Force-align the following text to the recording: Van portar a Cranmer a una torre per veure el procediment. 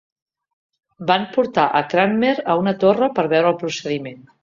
Van 1.11 1.27
portar 1.35 1.67
a 1.81 1.83
Cranmer 1.93 2.35
a 2.55 2.59
una 2.65 2.77
torre 2.85 3.15
per 3.21 3.31
veure 3.39 3.57
el 3.57 3.65
procediment. 3.65 4.31